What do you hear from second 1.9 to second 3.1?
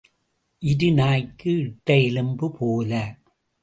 எலும்பு போல.